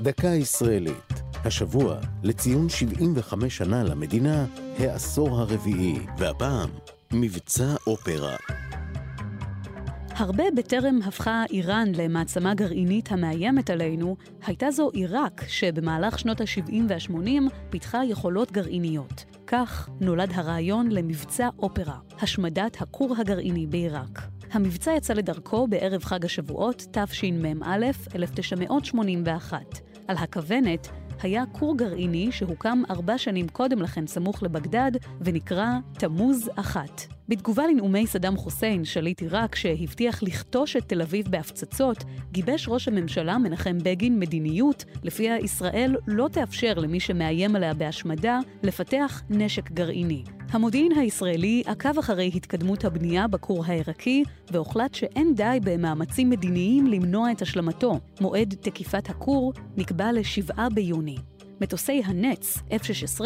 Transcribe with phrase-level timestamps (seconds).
[0.00, 1.22] דקה ישראלית.
[1.44, 4.46] השבוע, לציון 75 שנה למדינה,
[4.78, 6.70] העשור הרביעי, והפעם,
[7.12, 8.36] מבצע אופרה.
[10.10, 14.16] הרבה בטרם הפכה איראן למעצמה גרעינית המאיימת עלינו,
[14.46, 19.24] הייתה זו עיראק שבמהלך שנות ה-70 וה-80 פיתחה יכולות גרעיניות.
[19.46, 24.22] כך נולד הרעיון למבצע אופרה, השמדת הכור הגרעיני בעיראק.
[24.52, 27.76] המבצע יצא לדרכו בערב חג השבועות תשמ"א
[28.14, 29.60] 1981.
[30.08, 30.88] על הכוונת
[31.22, 35.68] היה כור גרעיני שהוקם ארבע שנים קודם לכן סמוך לבגדד ונקרא
[35.98, 37.02] תמוז אחת.
[37.32, 43.38] בתגובה לנאומי סדאם חוסיין, שליט עיראק, שהבטיח לכתוש את תל אביב בהפצצות, גיבש ראש הממשלה
[43.38, 50.22] מנחם בגין מדיניות לפיה ישראל לא תאפשר למי שמאיים עליה בהשמדה לפתח נשק גרעיני.
[50.50, 57.42] המודיעין הישראלי עקב אחרי התקדמות הבנייה בכור העיראקי, והוחלט שאין די במאמצים מדיניים למנוע את
[57.42, 58.00] השלמתו.
[58.20, 61.16] מועד תקיפת הכור נקבע ל-7 ביוני.
[61.60, 63.20] מטוסי הנץ, F-16,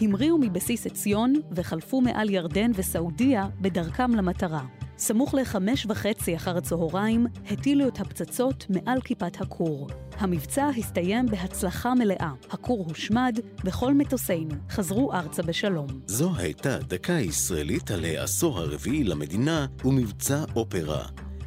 [0.00, 4.64] המריאו מבסיס עציון וחלפו מעל ירדן וסעודיה בדרכם למטרה.
[4.98, 9.88] סמוך לחמש וחצי אחר הצהריים, הטילו את הפצצות מעל כיפת הכור.
[10.18, 12.32] המבצע הסתיים בהצלחה מלאה.
[12.50, 15.86] הכור הושמד, וכל מטוסינו חזרו ארצה בשלום.
[16.06, 21.06] זו הייתה דקה ישראלית על העשור הרביעי למדינה ומבצע אופרה.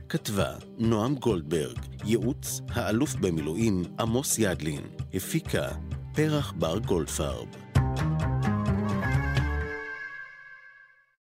[0.09, 4.81] כתבה נועם גולדברג, ייעוץ האלוף במילואים עמוס ידלין,
[5.13, 5.69] הפיקה
[6.15, 7.60] פרח בר גולדפרב